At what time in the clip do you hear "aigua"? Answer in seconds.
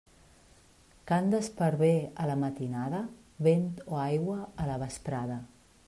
4.07-4.41